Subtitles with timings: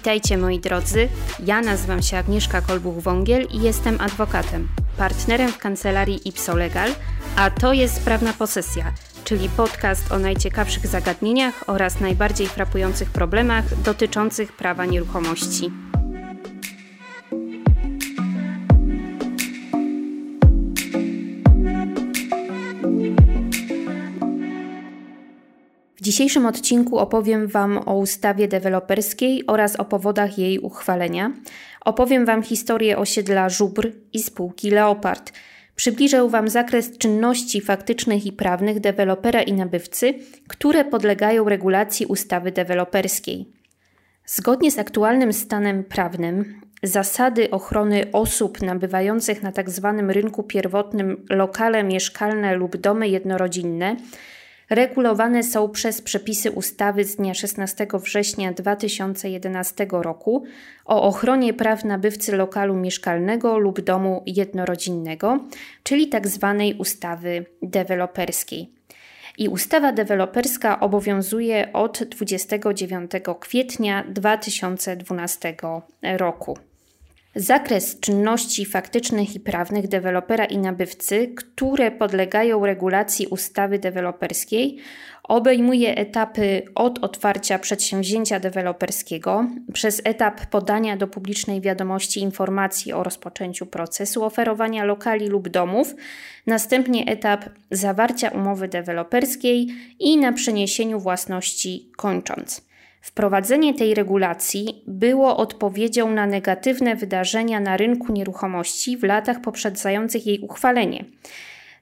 [0.00, 1.08] Witajcie moi drodzy.
[1.46, 6.90] Ja nazywam się Agnieszka Kolbuch-Wągiel i jestem adwokatem, partnerem w kancelarii Ipso Legal,
[7.36, 8.92] a to jest Prawna Posesja,
[9.24, 15.70] czyli podcast o najciekawszych zagadnieniach oraz najbardziej frapujących problemach dotyczących prawa nieruchomości.
[26.10, 31.32] Dzisiejszym odcinku opowiem Wam o ustawie deweloperskiej oraz o powodach jej uchwalenia.
[31.84, 35.32] Opowiem Wam historię osiedla Żubr i spółki Leopard.
[35.76, 40.14] Przybliżę Wam zakres czynności faktycznych i prawnych dewelopera i nabywcy,
[40.48, 43.46] które podlegają regulacji ustawy deweloperskiej.
[44.26, 49.94] Zgodnie z aktualnym stanem prawnym, zasady ochrony osób nabywających na tzw.
[49.96, 53.96] Tak rynku pierwotnym lokale mieszkalne lub domy jednorodzinne
[54.70, 60.44] regulowane są przez przepisy ustawy z dnia 16 września 2011 roku
[60.84, 65.40] o ochronie praw nabywcy lokalu mieszkalnego lub domu jednorodzinnego,
[65.82, 66.56] czyli tzw.
[66.58, 68.72] Tak ustawy deweloperskiej.
[69.38, 73.10] I ustawa deweloperska obowiązuje od 29
[73.40, 75.54] kwietnia 2012
[76.02, 76.58] roku.
[77.34, 84.78] Zakres czynności faktycznych i prawnych dewelopera i nabywcy, które podlegają regulacji ustawy deweloperskiej,
[85.22, 93.66] obejmuje etapy od otwarcia przedsięwzięcia deweloperskiego, przez etap podania do publicznej wiadomości informacji o rozpoczęciu
[93.66, 95.94] procesu oferowania lokali lub domów,
[96.46, 99.68] następnie etap zawarcia umowy deweloperskiej
[99.98, 102.69] i na przeniesieniu własności kończąc.
[103.00, 110.40] Wprowadzenie tej regulacji było odpowiedzią na negatywne wydarzenia na rynku nieruchomości w latach poprzedzających jej
[110.40, 111.04] uchwalenie.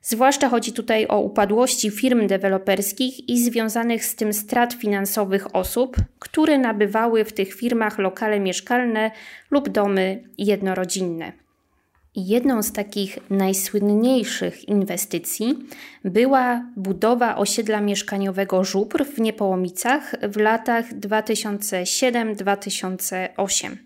[0.03, 6.59] Zwłaszcza chodzi tutaj o upadłości firm deweloperskich i związanych z tym strat finansowych osób, które
[6.59, 9.11] nabywały w tych firmach lokale mieszkalne
[9.51, 11.33] lub domy jednorodzinne.
[12.27, 15.59] Jedną z takich najsłynniejszych inwestycji
[16.05, 23.77] była budowa osiedla mieszkaniowego Żubr w Niepołomicach w latach 2007-2008.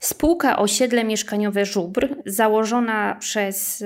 [0.00, 3.84] Spółka Osiedle Mieszkaniowe Żubr, założona przez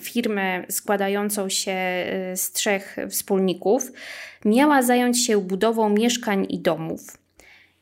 [0.00, 3.92] firmę składającą się e, z trzech wspólników,
[4.44, 7.25] miała zająć się budową mieszkań i domów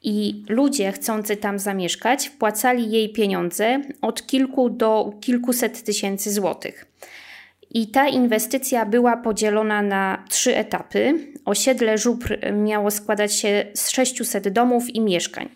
[0.05, 6.87] i ludzie chcący tam zamieszkać wpłacali jej pieniądze od kilku do kilkuset tysięcy złotych.
[7.71, 11.15] I ta inwestycja była podzielona na trzy etapy.
[11.45, 15.49] Osiedle Żubr miało składać się z 600 domów i mieszkań.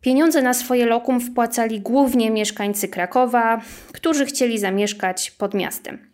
[0.00, 3.60] Pieniądze na swoje lokum wpłacali głównie mieszkańcy Krakowa,
[3.92, 6.07] którzy chcieli zamieszkać pod miastem.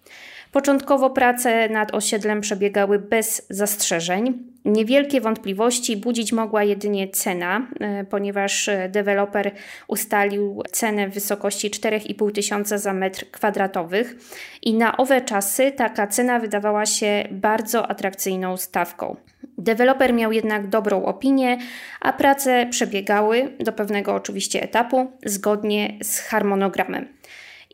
[0.54, 4.42] Początkowo prace nad osiedlem przebiegały bez zastrzeżeń.
[4.64, 9.52] Niewielkie wątpliwości budzić mogła jedynie cena, e, ponieważ deweloper
[9.88, 14.16] ustalił cenę w wysokości 4,5 tysiąca za metr kwadratowych
[14.62, 19.16] i na owe czasy taka cena wydawała się bardzo atrakcyjną stawką.
[19.58, 21.58] Deweloper miał jednak dobrą opinię,
[22.00, 27.08] a prace przebiegały do pewnego oczywiście etapu zgodnie z harmonogramem.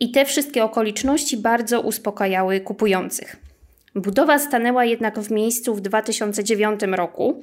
[0.01, 3.37] I te wszystkie okoliczności bardzo uspokajały kupujących.
[3.95, 7.43] Budowa stanęła jednak w miejscu w 2009 roku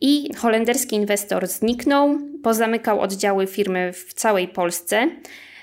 [0.00, 5.08] i holenderski inwestor zniknął, pozamykał oddziały firmy w całej Polsce.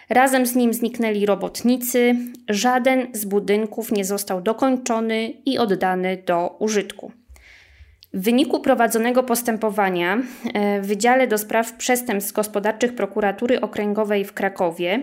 [0.09, 2.15] Razem z nim zniknęli robotnicy,
[2.49, 7.11] żaden z budynków nie został dokończony i oddany do użytku.
[8.13, 10.17] W wyniku prowadzonego postępowania
[10.53, 14.99] e, w Wydziale do Spraw Przestępstw Gospodarczych Prokuratury Okręgowej w Krakowie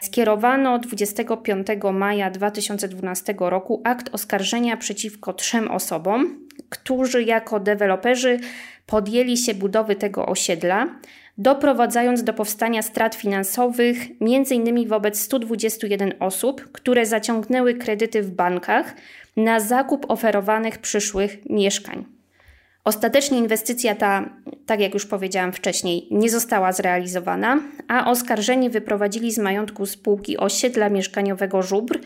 [0.00, 8.38] skierowano 25 maja 2012 roku akt oskarżenia przeciwko trzem osobom, którzy jako deweloperzy
[8.86, 10.86] podjęli się budowy tego osiedla,
[11.38, 14.88] doprowadzając do powstania strat finansowych m.in.
[14.88, 18.94] wobec 121 osób, które zaciągnęły kredyty w bankach
[19.36, 22.15] na zakup oferowanych przyszłych mieszkań.
[22.86, 24.30] Ostatecznie inwestycja ta,
[24.66, 30.88] tak jak już powiedziałam wcześniej, nie została zrealizowana, a oskarżeni wyprowadzili z majątku spółki osiedla
[30.88, 32.00] mieszkaniowego Żubr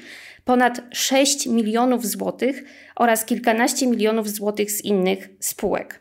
[0.45, 2.65] ponad 6 milionów złotych
[2.97, 6.01] oraz kilkanaście milionów złotych z innych spółek.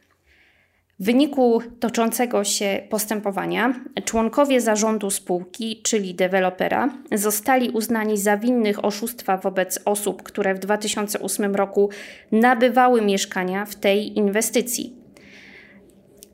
[1.00, 3.74] W wyniku toczącego się postępowania
[4.06, 11.56] członkowie zarządu spółki, czyli dewelopera, zostali uznani za winnych oszustwa wobec osób, które w 2008
[11.56, 11.90] roku
[12.32, 14.96] nabywały mieszkania w tej inwestycji.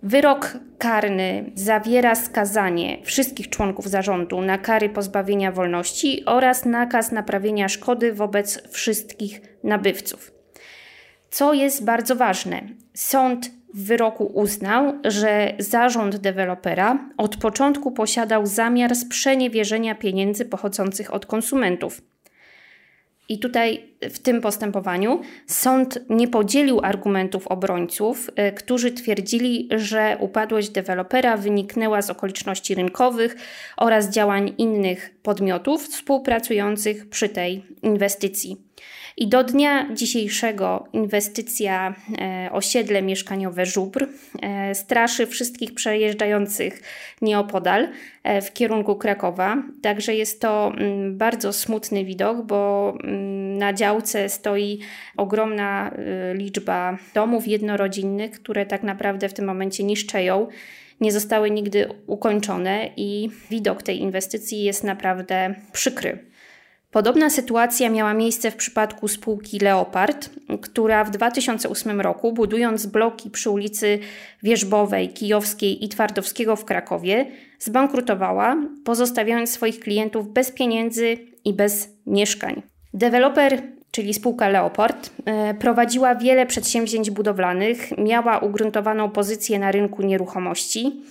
[0.04, 8.14] Wyrok karny zawiera skazanie wszystkich członków zarządu na kary pozbawienia wolności oraz nakaz naprawienia szkody
[8.14, 10.32] wobec wszystkich nabywców.
[11.30, 12.62] Co jest bardzo ważne,
[12.94, 21.26] sąd w wyroku uznał, że zarząd dewelopera od początku posiadał zamiar sprzeniewierzenia pieniędzy pochodzących od
[21.26, 22.02] konsumentów.
[23.30, 30.70] I tutaj w tym postępowaniu sąd nie podzielił argumentów obrońców, y, którzy twierdzili, że upadłość
[30.70, 33.36] dewelopera wyniknęła z okoliczności rynkowych
[33.78, 38.58] oraz działań innych podmiotów współpracujących przy tej inwestycji.
[39.18, 44.08] I do dnia dzisiejszego inwestycja e, osiedle mieszkaniowe Żubr
[44.42, 46.82] e, straszy wszystkich przejeżdżających
[47.22, 47.88] nieopodal
[48.24, 49.64] e, w kierunku Krakowa.
[49.82, 54.80] Także jest to mm, bardzo smutny widok, bo mm, na działce stoi
[55.18, 55.92] ogromna
[56.34, 60.48] liczba domów jednorodzinnych, które tak naprawdę w tym momencie niszczeją
[61.02, 66.35] nie zostały nigdy ukończone i widok tej inwestycji jest naprawdę przykry.
[66.96, 70.30] Podobna sytuacja miała miejsce w przypadku spółki Leopard,
[70.62, 74.00] która w 2008 roku, budując bloki przy ulicy
[74.44, 77.26] Wierzbowej, Kijowskiej i Twardowskiego w Krakowie,
[77.60, 82.62] zbankrutowała, pozostawiając swoich klientów bez pieniędzy i bez mieszkań.
[82.94, 83.62] Deweloper
[83.92, 91.02] czyli spółka Leopard, e, prowadziła wiele przedsięwzięć budowlanych, miała ugruntowaną pozycję na rynku nieruchomości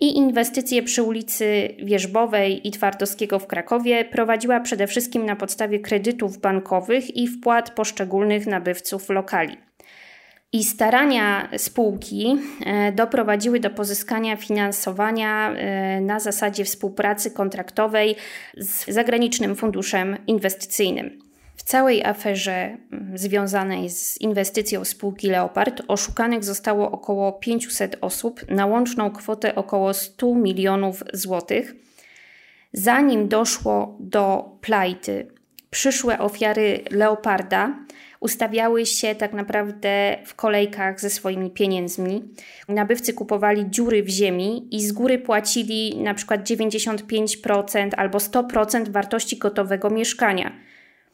[0.00, 6.38] i inwestycje przy ulicy Wierzbowej i Twardowskiego w Krakowie prowadziła przede wszystkim na podstawie kredytów
[6.38, 9.56] bankowych i wpłat poszczególnych nabywców lokali.
[10.52, 18.16] I starania spółki e, doprowadziły do pozyskania finansowania e, na zasadzie współpracy kontraktowej
[18.56, 21.25] z zagranicznym funduszem inwestycyjnym.
[21.56, 22.52] W całej aferze
[22.92, 29.94] mm, związanej z inwestycją spółki Leopard oszukanych zostało około 500 osób na łączną kwotę około
[29.94, 31.74] 100 milionów złotych.
[32.72, 35.26] Zanim doszło do plajty,
[35.70, 37.86] przyszłe ofiary Leoparda
[38.20, 42.22] ustawiały się tak naprawdę w kolejkach ze swoimi pieniędzmi.
[42.68, 49.38] Nabywcy kupowali dziury w ziemi i z góry płacili na przykład 95% albo 100% wartości
[49.38, 50.52] gotowego mieszkania.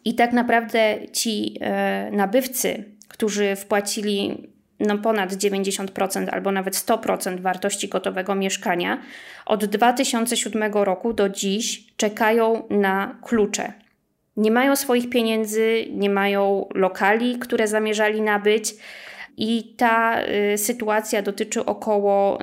[0.04, 4.48] I tak naprawdę ci e, nabywcy, którzy wpłacili
[4.80, 9.02] no ponad 90% albo nawet 100% wartości gotowego mieszkania,
[9.46, 13.72] od 2007 roku do dziś czekają na klucze.
[14.36, 18.74] Nie mają swoich pieniędzy, nie mają lokali, które zamierzali nabyć.
[19.36, 20.22] I ta
[20.54, 22.38] y, sytuacja dotyczy około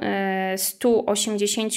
[0.54, 1.74] y, 180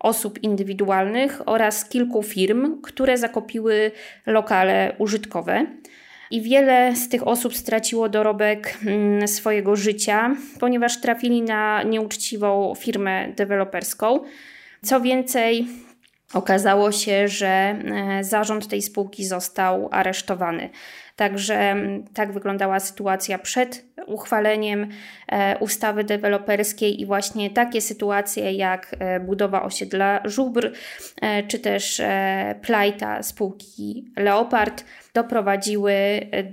[0.00, 3.90] osób indywidualnych oraz kilku firm, które zakupiły
[4.26, 5.66] lokale użytkowe.
[6.30, 13.28] I wiele z tych osób straciło dorobek mm, swojego życia, ponieważ trafili na nieuczciwą firmę
[13.36, 14.20] deweloperską.
[14.82, 15.66] Co więcej,
[16.34, 20.70] okazało się, że e, zarząd tej spółki został aresztowany.
[21.16, 21.76] Także
[22.14, 24.88] tak wyglądała sytuacja przed uchwaleniem
[25.28, 30.72] e, ustawy deweloperskiej i właśnie takie sytuacje jak e, budowa osiedla Żubr
[31.48, 32.02] czy też
[32.62, 34.84] plajta spółki Leopard
[35.14, 35.94] doprowadziły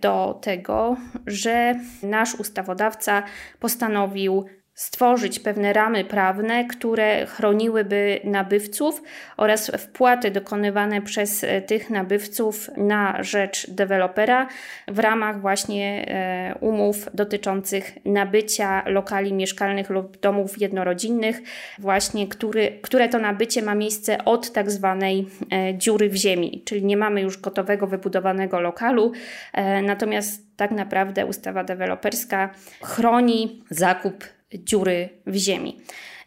[0.01, 3.23] do tego, że nasz ustawodawca
[3.59, 4.45] postanowił
[4.79, 9.03] stworzyć pewne ramy prawne, które chroniłyby nabywców
[9.37, 14.47] oraz wpłaty dokonywane przez e, tych nabywców na rzecz dewelopera
[14.87, 21.41] w ramach właśnie e, umów dotyczących nabycia lokali mieszkalnych lub domów jednorodzinnych,
[21.79, 26.85] właśnie który, które to nabycie ma miejsce od tak zwanej e, dziury w ziemi, czyli
[26.85, 29.11] nie mamy już gotowego, wybudowanego lokalu,
[29.83, 32.49] natomiast tak naprawdę ustawa deweloperska
[32.81, 35.77] chroni zakup dziury w ziemi.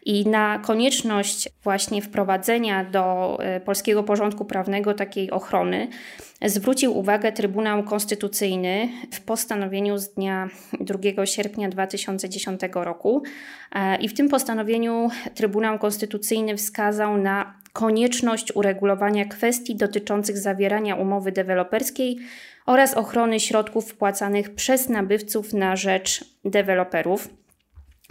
[0.05, 5.87] I na konieczność właśnie wprowadzenia do e, polskiego porządku prawnego takiej ochrony
[6.45, 10.49] zwrócił uwagę Trybunał Konstytucyjny w postanowieniu z dnia
[10.79, 13.23] 2 sierpnia 2010 roku.
[13.71, 21.31] E, I w tym postanowieniu Trybunał Konstytucyjny wskazał na konieczność uregulowania kwestii dotyczących zawierania umowy
[21.31, 22.17] deweloperskiej
[22.65, 27.42] oraz ochrony środków wpłacanych przez nabywców na rzecz deweloperów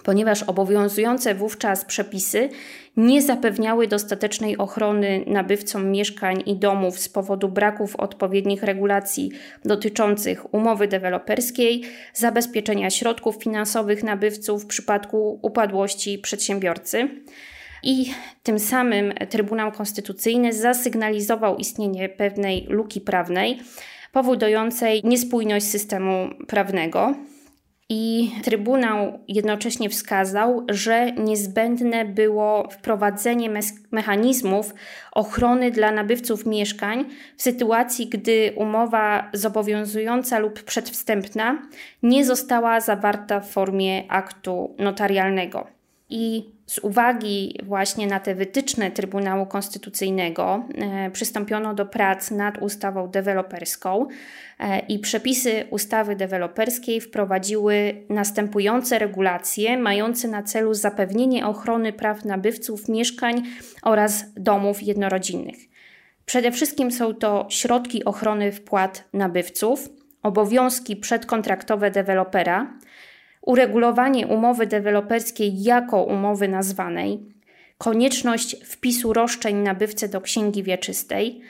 [0.02, 2.48] ponieważ obowiązujące wówczas przepisy
[2.96, 9.30] nie zapewniały dostatecznej ochrony nabywcom mieszkań i domów z powodu braków odpowiednich regulacji
[9.64, 11.82] dotyczących umowy deweloperskiej,
[12.14, 17.08] zabezpieczenia środków finansowych nabywców w przypadku upadłości przedsiębiorcy.
[17.82, 23.60] I tym samym Trybunał Konstytucyjny zasygnalizował istnienie pewnej luki prawnej
[24.12, 27.14] powodującej niespójność systemu prawnego.
[27.94, 33.50] I Trybunał jednocześnie wskazał, że niezbędne było wprowadzenie
[33.90, 34.74] mechanizmów
[35.12, 37.04] ochrony dla nabywców mieszkań
[37.36, 41.62] w sytuacji, gdy umowa zobowiązująca lub przedwstępna
[42.02, 45.66] nie została zawarta w formie aktu notarialnego.
[46.10, 53.08] I z uwagi właśnie na te wytyczne Trybunału Konstytucyjnego e, przystąpiono do prac nad ustawą
[53.08, 54.06] deweloperską
[54.58, 62.88] e, i przepisy ustawy deweloperskiej wprowadziły następujące regulacje mające na celu zapewnienie ochrony praw nabywców
[62.88, 63.42] mieszkań
[63.82, 65.56] oraz domów jednorodzinnych.
[66.26, 69.88] Przede wszystkim są to środki ochrony wpłat nabywców,
[70.22, 72.72] obowiązki przedkontraktowe dewelopera,
[73.42, 77.20] uregulowanie umowy deweloperskiej jako umowy nazwanej,
[77.78, 81.40] konieczność wpisu roszczeń nabywcy do księgi wieczystej,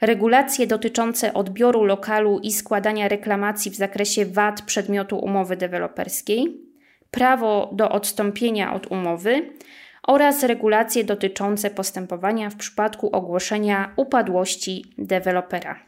[0.00, 6.60] regulacje dotyczące odbioru lokalu i składania reklamacji w zakresie wad przedmiotu umowy deweloperskiej,
[7.10, 9.50] prawo do odstąpienia od umowy
[10.02, 15.80] oraz regulacje dotyczące postępowania w przypadku ogłoszenia upadłości dewelopera.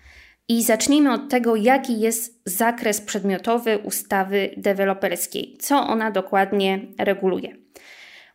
[0.50, 7.57] I zacznijmy od tego, jaki jest zakres przedmiotowy ustawy deweloperskiej, co ona dokładnie reguluje.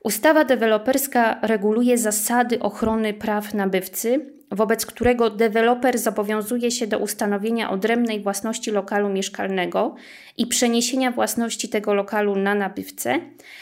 [0.06, 8.22] Ustawa deweloperska reguluje zasady ochrony praw nabywcy wobec którego deweloper zobowiązuje się do ustanowienia odrębnej
[8.22, 9.96] własności lokalu mieszkalnego
[10.38, 13.20] i przeniesienia własności tego lokalu na nabywcę,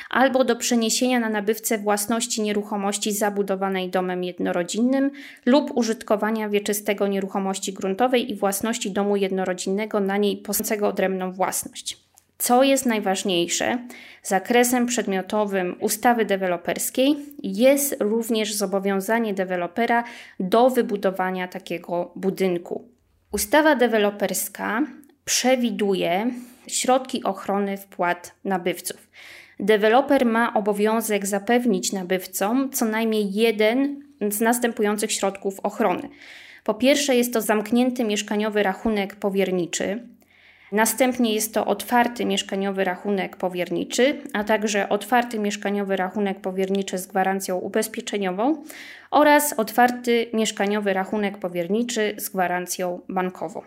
[0.09, 5.11] albo do przeniesienia na nabywcę własności nieruchomości zabudowanej domem jednorodzinnym
[5.45, 12.03] lub użytkowania wieczystego nieruchomości gruntowej i własności domu jednorodzinnego na niej posącego odrębną własność.
[12.43, 13.77] Co jest najważniejsze,
[14.23, 20.03] zakresem przedmiotowym ustawy deweloperskiej jest również zobowiązanie dewelopera
[20.39, 22.87] do wybudowania takiego budynku.
[23.31, 24.81] Ustawa deweloperska
[25.25, 26.31] przewiduje
[26.67, 29.09] środki ochrony wpłat nabywców.
[29.59, 36.09] Deweloper ma obowiązek zapewnić nabywcom co najmniej jeden z następujących środków ochrony.
[36.63, 40.13] Po pierwsze, jest to zamknięty mieszkaniowy rachunek powierniczy,
[40.73, 47.57] Następnie jest to otwarty mieszkaniowy rachunek powierniczy, a także otwarty mieszkaniowy rachunek powierniczy z gwarancją
[47.57, 48.63] ubezpieczeniową
[49.11, 53.61] oraz otwarty mieszkaniowy rachunek powierniczy z gwarancją bankową.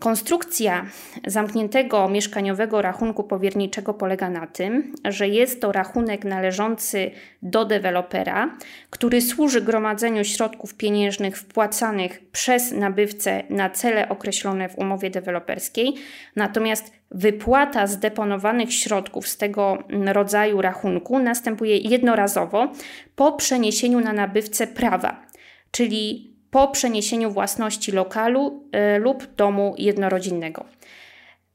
[0.00, 0.86] Konstrukcja
[1.26, 7.10] zamkniętego mieszkaniowego rachunku powierniczego polega na tym, że jest to rachunek należący
[7.42, 8.56] do dewelopera,
[8.90, 15.94] który służy gromadzeniu środków pieniężnych wpłacanych przez nabywcę na cele określone w umowie deweloperskiej,
[16.36, 22.72] natomiast wypłata zdeponowanych środków z tego rodzaju rachunku następuje jednorazowo
[23.16, 25.26] po przeniesieniu na nabywcę prawa,
[25.70, 30.64] czyli po przeniesieniu własności lokalu e, lub domu jednorodzinnego.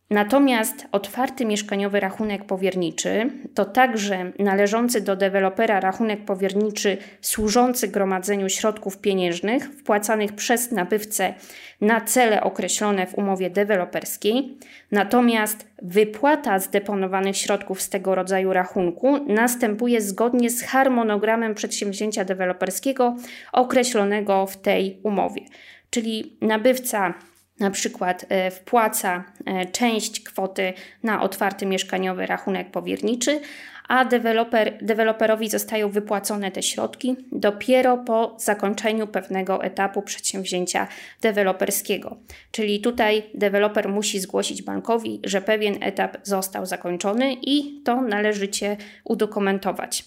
[0.10, 8.98] Natomiast otwarty mieszkaniowy rachunek powierniczy to także należący do dewelopera rachunek powierniczy służący gromadzeniu środków
[8.98, 11.34] pieniężnych wpłacanych przez nabywcę
[11.82, 14.58] na cele określone w umowie deweloperskiej.
[14.92, 23.16] Natomiast wypłata zdeponowanych środków z tego rodzaju rachunku następuje zgodnie z harmonogramem przedsięwzięcia deweloperskiego
[23.54, 25.42] określonego w tej umowie.
[25.90, 27.14] Czyli nabywca
[27.60, 33.40] na przykład e, wpłaca e, część kwoty na otwarty mieszkaniowy rachunek powierniczy,
[33.88, 40.88] a deweloper, deweloperowi zostają wypłacone te środki dopiero po zakończeniu pewnego etapu przedsięwzięcia
[41.22, 42.18] deweloperskiego.
[42.52, 50.06] Czyli tutaj deweloper musi zgłosić bankowi, że pewien etap został zakończony i to należycie udokumentować.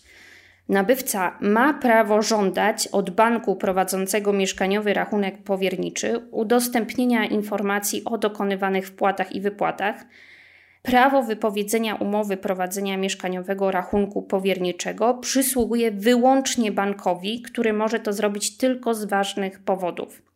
[0.68, 9.32] Nabywca ma prawo żądać od banku prowadzącego mieszkaniowy rachunek powierniczy udostępnienia informacji o dokonywanych wpłatach
[9.32, 10.06] i wypłatach,
[10.82, 18.94] prawo wypowiedzenia umowy prowadzenia mieszkaniowego rachunku powierniczego przysługuje wyłącznie bankowi, który może to zrobić tylko
[18.94, 20.27] z ważnych powodów.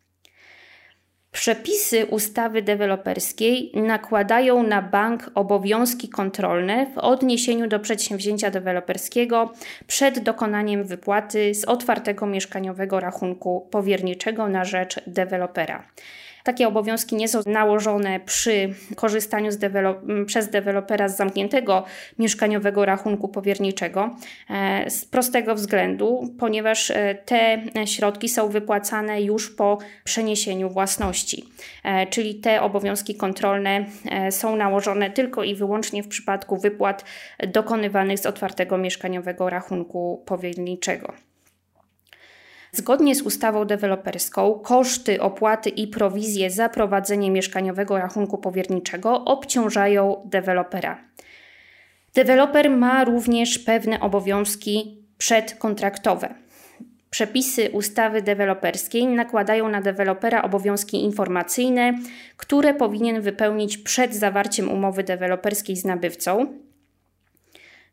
[1.33, 9.53] Przepisy ustawy deweloperskiej nakładają na bank obowiązki kontrolne w odniesieniu do przedsięwzięcia deweloperskiego
[9.87, 15.85] przed dokonaniem wypłaty z otwartego mieszkaniowego rachunku powierniczego na rzecz dewelopera.
[16.45, 21.85] Takie obowiązki nie są nałożone przy korzystaniu dewelop- przez dewelopera z zamkniętego
[22.19, 24.17] mieszkaniowego rachunku powierniczego
[24.51, 31.45] e, z prostego względu, ponieważ e, te środki są wypłacane już po przeniesieniu własności.
[31.85, 33.85] E, czyli te obowiązki kontrolne
[34.31, 37.05] są nałożone tylko i wyłącznie w przypadku wypłat
[37.49, 41.13] dokonywanych z otwartego mieszkaniowego rachunku powierniczego.
[42.75, 51.05] Zgodnie z ustawą deweloperską koszty, opłaty i prowizje za prowadzenie mieszkaniowego rachunku powierniczego obciążają dewelopera.
[52.15, 56.35] Deweloper ma również pewne obowiązki przedkontraktowe.
[57.11, 61.99] Przepisy ustawy deweloperskiej nakładają na dewelopera obowiązki informacyjne,
[62.37, 66.47] które powinien wypełnić przed zawarciem umowy deweloperskiej z nabywcą,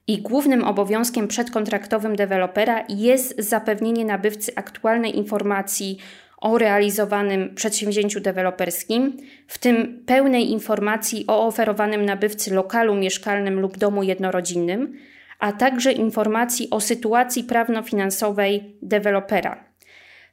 [0.09, 5.97] i głównym obowiązkiem przedkontraktowym dewelopera jest zapewnienie nabywcy aktualnej informacji
[6.37, 14.03] o realizowanym przedsięwzięciu deweloperskim, w tym pełnej informacji o oferowanym nabywcy lokalu mieszkalnym lub domu
[14.03, 14.97] jednorodzinnym,
[15.39, 19.63] a także informacji o sytuacji prawno-finansowej dewelopera.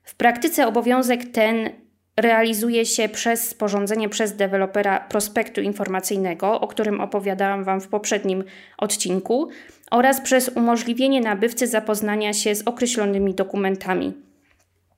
[0.03, 1.71] W praktyce obowiązek ten
[2.17, 8.45] realizuje się przez sporządzenie przez dewelopera prospektu informacyjnego, o którym opowiadałam Wam w poprzednim
[8.79, 9.49] odcinku,
[9.91, 14.13] oraz przez umożliwienie nabywcy zapoznania się z określonymi dokumentami.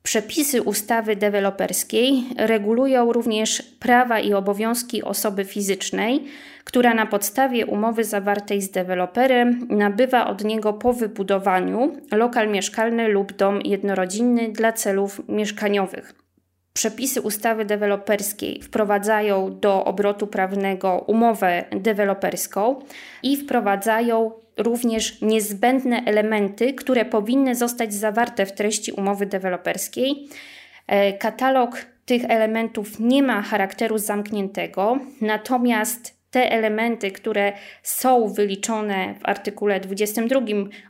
[0.03, 6.23] Przepisy ustawy deweloperskiej regulują również prawa i obowiązki osoby fizycznej,
[6.63, 13.33] która na podstawie umowy zawartej z deweloperem nabywa od niego po wybudowaniu lokal mieszkalny lub
[13.33, 16.18] dom jednorodzinny dla celów mieszkaniowych.
[16.79, 22.79] Przepisy ustawy deweloperskiej wprowadzają do obrotu prawnego umowę deweloperską
[23.23, 30.27] i wprowadzają również niezbędne elementy, które powinny zostać zawarte w treści umowy deweloperskiej.
[30.87, 39.29] E, katalog tych elementów nie ma charakteru zamkniętego, natomiast te elementy, które są wyliczone w
[39.29, 40.39] artykule 22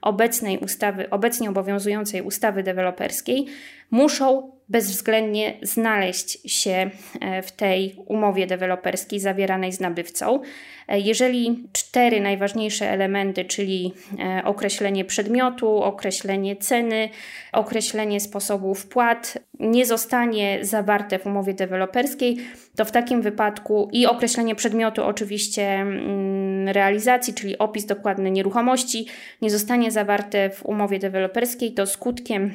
[0.02, 3.46] obecnej ustawy, obecnie obowiązującej ustawy deweloperskiej,
[3.92, 6.90] muszą bezwzględnie znaleźć się
[7.22, 10.42] e, w tej umowie deweloperskiej zawieranej z nabywcą.
[10.88, 17.10] E, jeżeli cztery najważniejsze elementy, czyli e, określenie przedmiotu, określenie ceny,
[17.54, 22.38] określenie sposobu wpłat, nie zostanie zawarte w umowie deweloperskiej,
[22.76, 29.06] to w takim wypadku i określenie przedmiotu oczywiście mm, realizacji, czyli opis dokładny nieruchomości,
[29.42, 32.52] nie zostanie zawarte w umowie deweloperskiej, to skutkiem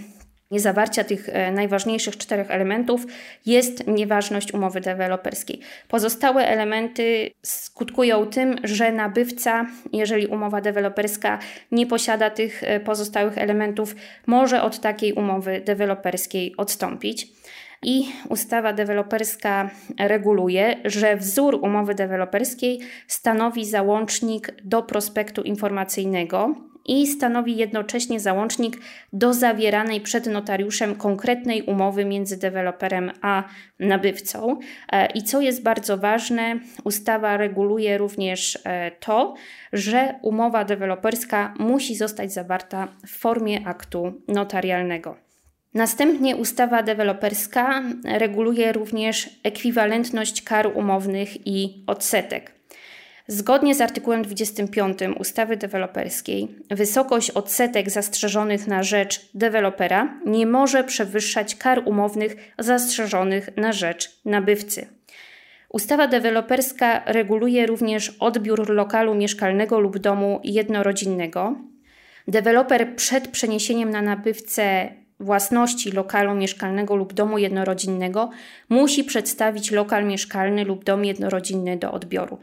[0.51, 3.07] niezawarcia tych e, najważniejszych czterech elementów
[3.47, 5.61] jest nieważność umowy deweloperskiej.
[5.89, 11.39] Pozostałe elementy skutkują tym, że nabywca, jeżeli umowa deweloperska
[11.73, 13.95] nie posiada tych e, pozostałych elementów,
[14.27, 17.29] może od takiej umowy deweloperskiej odstąpić.
[17.83, 26.55] I ustawa deweloperska reguluje, że wzór umowy deweloperskiej stanowi załącznik do prospektu informacyjnego,
[26.85, 28.81] i stanowi jednocześnie załącznik
[29.13, 33.45] do zawieranej przed notariuszem konkretnej umowy między deweloperem a
[33.79, 34.59] nabywcą.
[34.93, 39.35] E, I co jest bardzo ważne, ustawa reguluje również e, to,
[39.73, 45.17] że umowa deweloperska musi zostać zawarta w formie aktu notarialnego.
[45.75, 52.54] Następnie ustawa deweloperska reguluje również ekwiwalentność kar umownych i odsetek.
[53.27, 61.57] Zgodnie z artykułem 25 ustawy deweloperskiej, wysokość odsetek zastrzeżonych na rzecz dewelopera nie może przewyższać
[61.57, 64.87] kar umownych zastrzeżonych na rzecz nabywcy.
[65.69, 71.57] Ustawa deweloperska reguluje również odbiór lokalu mieszkalnego lub domu jednorodzinnego.
[72.29, 74.89] Deweloper przed przeniesieniem na nabywcę
[75.21, 78.31] własności lokalu mieszkalnego lub domu jednorodzinnego
[78.69, 82.39] musi przedstawić lokal mieszkalny lub dom jednorodzinny do odbioru.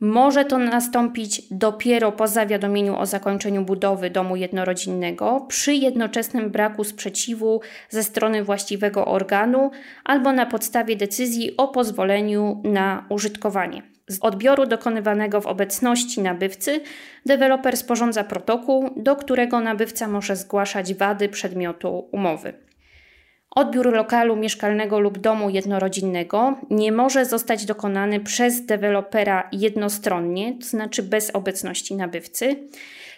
[0.00, 7.60] Może to nastąpić dopiero po zawiadomieniu o zakończeniu budowy domu jednorodzinnego, przy jednoczesnym braku sprzeciwu
[7.88, 9.70] ze strony właściwego organu
[10.04, 13.82] albo na podstawie decyzji o pozwoleniu na użytkowanie.
[14.08, 16.80] Z odbioru dokonywanego w obecności nabywcy
[17.26, 22.69] deweloper sporządza protokół, do którego nabywca może zgłaszać wady przedmiotu umowy.
[23.50, 31.02] Odbiór lokalu mieszkalnego lub domu jednorodzinnego nie może zostać dokonany przez dewelopera jednostronnie, to znaczy
[31.02, 32.56] bez obecności nabywcy.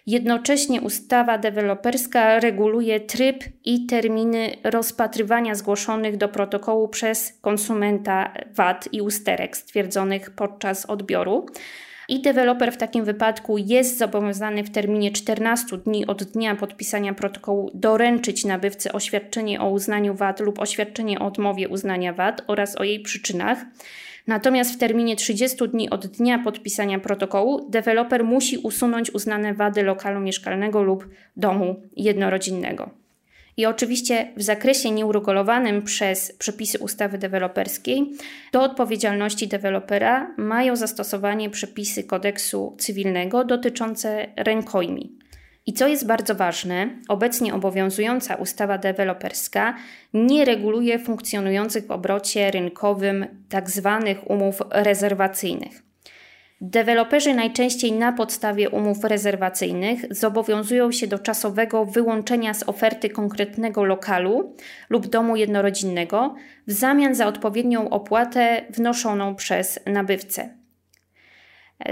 [0.07, 9.01] Jednocześnie ustawa deweloperska reguluje tryb i terminy rozpatrywania zgłoszonych do protokołu przez konsumenta wad i
[9.01, 11.47] usterek stwierdzonych podczas odbioru
[12.13, 17.71] i deweloper w takim wypadku jest zobowiązany w terminie 14 dni od dnia podpisania protokołu
[17.75, 23.01] doręczyć nabywcy oświadczenie o uznaniu wad lub oświadczenie o odmowie uznania wad oraz o jej
[23.01, 23.59] przyczynach.
[24.27, 30.21] Natomiast w terminie 30 dni od dnia podpisania protokołu deweloper musi usunąć uznane wady lokalu
[30.21, 33.02] mieszkalnego lub domu jednorodzinnego.
[33.57, 38.13] I oczywiście w zakresie nieuregulowanym przez przepisy ustawy deweloperskiej
[38.53, 45.19] do odpowiedzialności dewelopera mają zastosowanie przepisy kodeksu cywilnego dotyczące rękojmi.
[45.67, 49.77] I co jest bardzo ważne, obecnie obowiązująca ustawa deweloperska
[50.15, 54.03] nie reguluje funkcjonujących w obrocie rynkowym tzw.
[54.07, 55.92] Tak umów rezerwacyjnych.
[56.65, 64.57] Deweloperzy najczęściej na podstawie umów rezerwacyjnych zobowiązują się do czasowego wyłączenia z oferty konkretnego lokalu
[64.91, 66.35] lub domu jednorodzinnego
[66.67, 70.49] w zamian za odpowiednią opłatę wnoszoną przez nabywcę.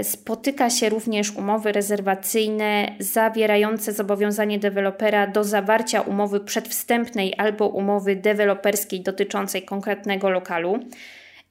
[0.03, 9.01] Spotyka się również umowy rezerwacyjne zawierające zobowiązanie dewelopera do zawarcia umowy przedwstępnej albo umowy deweloperskiej
[9.01, 10.79] dotyczącej konkretnego lokalu.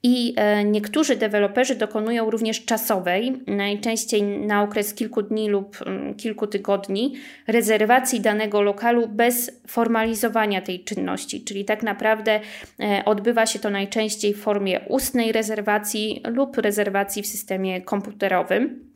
[0.03, 6.47] I e, niektórzy deweloperzy dokonują również czasowej, najczęściej na okres kilku dni lub mm, kilku
[6.47, 7.13] tygodni,
[7.47, 11.43] rezerwacji danego lokalu bez formalizowania tej czynności.
[11.43, 12.39] Czyli tak naprawdę
[12.79, 18.90] e, odbywa się to najczęściej w formie ustnej rezerwacji lub rezerwacji w systemie komputerowym.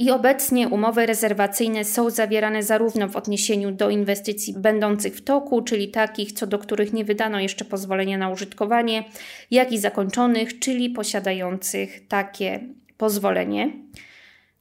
[0.00, 5.88] I obecnie umowy rezerwacyjne są zawierane zarówno w odniesieniu do inwestycji będących w toku, czyli
[5.88, 9.04] takich, co do których nie wydano jeszcze pozwolenia na użytkowanie,
[9.50, 12.60] jak i zakończonych, czyli posiadających takie
[12.96, 13.72] pozwolenie.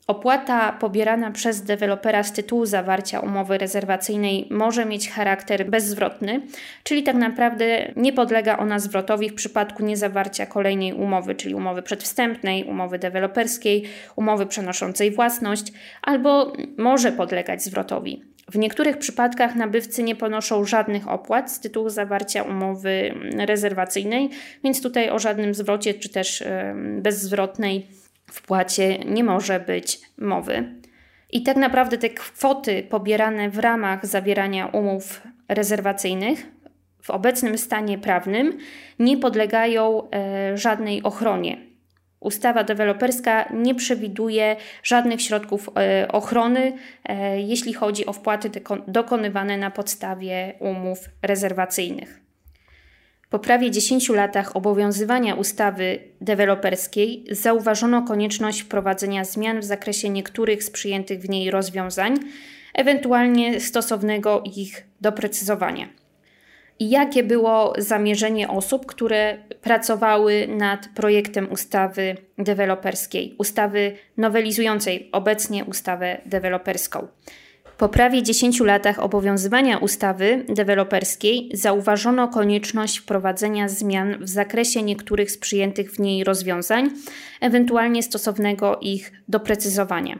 [0.09, 6.41] Opłata pobierana przez dewelopera z tytułu zawarcia umowy rezerwacyjnej może mieć charakter bezzwrotny,
[6.83, 12.63] czyli tak naprawdę nie podlega ona zwrotowi w przypadku niezawarcia kolejnej umowy, czyli umowy przedwstępnej,
[12.63, 13.83] umowy deweloperskiej,
[14.15, 18.23] umowy przenoszącej własność, albo może podlegać zwrotowi.
[18.51, 24.29] W niektórych przypadkach nabywcy nie ponoszą żadnych opłat z tytułu zawarcia umowy rezerwacyjnej,
[24.63, 26.43] więc tutaj o żadnym zwrocie czy też
[27.01, 27.98] bezzwrotnej
[28.31, 30.75] wpłacie nie może być mowy.
[31.31, 36.59] I tak naprawdę te kwoty pobierane w ramach zawierania umów rezerwacyjnych
[37.01, 38.57] w obecnym stanie prawnym
[38.99, 41.57] nie podlegają e, żadnej ochronie.
[42.19, 46.73] Ustawa deweloperska nie przewiduje żadnych środków e, ochrony,
[47.05, 48.51] e, jeśli chodzi o wpłaty
[48.87, 52.28] dokonywane na podstawie umów rezerwacyjnych.
[53.29, 60.69] Po prawie 10 latach obowiązywania ustawy deweloperskiej zauważono konieczność wprowadzenia zmian w zakresie niektórych z
[60.69, 62.19] przyjętych w niej rozwiązań,
[62.73, 65.89] ewentualnie stosownego ich doprecyzowania.
[66.79, 76.21] I jakie było zamierzenie osób, które pracowały nad projektem ustawy deweloperskiej, ustawy nowelizującej obecnie ustawę
[76.25, 77.07] deweloperską?
[77.79, 85.37] Po prawie 10 latach obowiązywania ustawy deweloperskiej zauważono konieczność wprowadzenia zmian w zakresie niektórych z
[85.37, 86.89] przyjętych w niej rozwiązań,
[87.41, 90.19] ewentualnie stosownego ich doprecyzowania.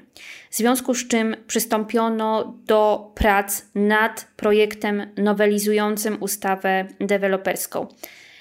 [0.50, 7.88] W związku z czym przystąpiono do prac nad projektem nowelizującym ustawę deweloperską.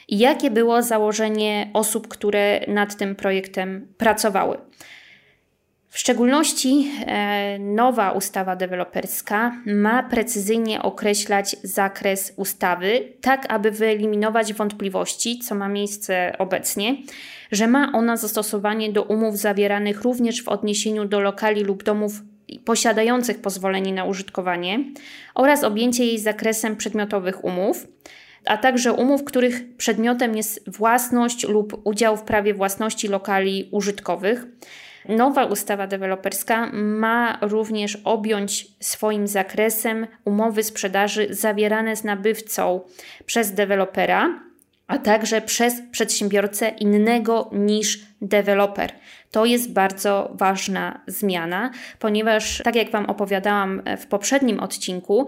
[0.08, 4.58] Jakie było założenie osób, które nad tym projektem pracowały?
[5.90, 15.38] W szczególności e, nowa ustawa deweloperska ma precyzyjnie określać zakres ustawy, tak aby wyeliminować wątpliwości,
[15.38, 16.96] co ma miejsce obecnie,
[17.52, 22.12] że ma ona zastosowanie do umów zawieranych również w odniesieniu do lokali lub domów
[22.64, 24.84] posiadających pozwolenie na użytkowanie
[25.34, 27.86] oraz objęcie jej zakresem przedmiotowych umów,
[28.44, 34.46] a także umów, których przedmiotem jest własność lub udział w prawie własności lokali użytkowych
[35.08, 42.80] Nowa ustawa deweloperska ma również objąć swoim zakresem umowy sprzedaży zawierane z nabywcą
[43.26, 44.40] przez dewelopera,
[44.86, 48.92] a także przez przedsiębiorcę innego niż deweloper.
[49.30, 55.26] To jest bardzo ważna zmiana, ponieważ, tak jak Wam opowiadałam w poprzednim odcinku,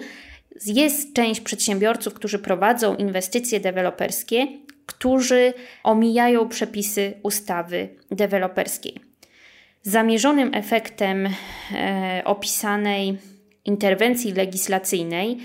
[0.67, 4.47] jest część przedsiębiorców, którzy prowadzą inwestycje deweloperskie,
[4.87, 5.53] którzy
[5.85, 9.10] omijają przepisy ustawy deweloperskiej.
[9.83, 11.29] Zamierzonym efektem
[11.73, 13.19] e, opisanej
[13.65, 15.39] interwencji legislacyjnej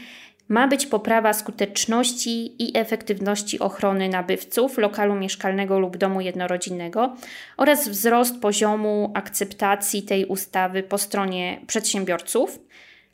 [0.49, 7.15] ma być poprawa skuteczności i efektywności ochrony nabywców lokalu mieszkalnego lub domu jednorodzinnego
[7.57, 12.59] oraz wzrost poziomu akceptacji tej ustawy po stronie przedsiębiorców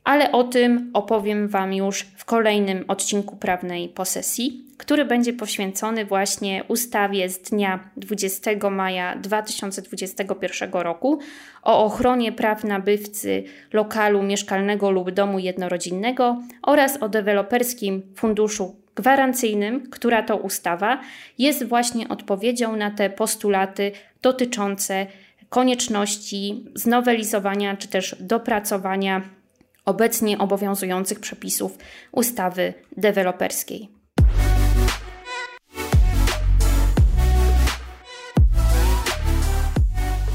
[0.04, 6.64] ale o tym opowiem Wam już w kolejnym odcinku prawnej posesji, który będzie poświęcony właśnie
[6.68, 11.20] ustawie z dnia 20 maja 2021 roku
[11.64, 20.24] o ochronie praw nabywcy lokalu mieszkalnego lub domu jednorodzinnego oraz o deweloperskim funduszu gwarancyjnym, która
[20.24, 21.02] to ustawa
[21.38, 25.08] jest właśnie odpowiedzią na te postulaty dotyczące
[25.50, 29.22] konieczności znowelizowania czy też dopracowania
[29.86, 31.78] obecnie obowiązujących przepisów
[32.12, 34.02] ustawy deweloperskiej.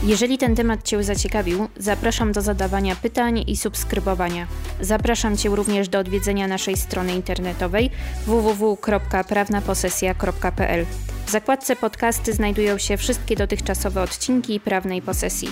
[0.07, 4.47] Jeżeli ten temat Cię zaciekawił, zapraszam do zadawania pytań i subskrybowania.
[4.81, 7.91] Zapraszam Cię również do odwiedzenia naszej strony internetowej
[8.27, 10.87] www.prawnaposesja.pl.
[11.27, 15.49] W zakładce podcasty znajdują się wszystkie dotychczasowe odcinki prawnej posesji.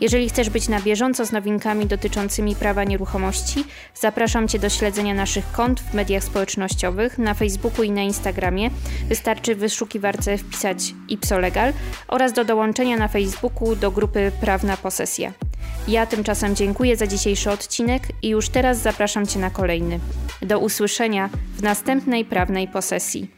[0.00, 5.52] Jeżeli chcesz być na bieżąco z nowinkami dotyczącymi prawa nieruchomości, zapraszam Cię do śledzenia naszych
[5.52, 8.70] kont w mediach społecznościowych, na Facebooku i na Instagramie.
[9.08, 11.72] Wystarczy w wyszukiwarce wpisać ipsolegal
[12.08, 15.32] oraz do dołączenia na Facebooku do grupy Prawna Posesja.
[15.88, 20.00] Ja tymczasem dziękuję za dzisiejszy odcinek i już teraz zapraszam Cię na kolejny.
[20.42, 23.37] Do usłyszenia w następnej prawnej posesji.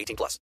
[0.01, 0.39] 18 plus.